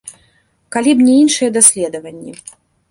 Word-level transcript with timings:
Калі 0.75 0.91
б 0.95 1.07
не 1.11 1.19
іншыя 1.21 1.49
даследаванні. 1.59 2.33